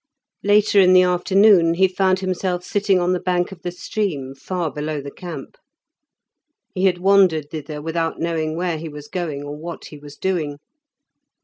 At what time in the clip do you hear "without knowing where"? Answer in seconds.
7.83-8.79